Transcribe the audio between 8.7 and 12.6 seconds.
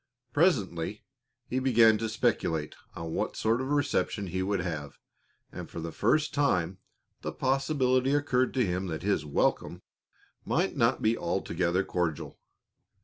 that his welcome might not be altogether cordial.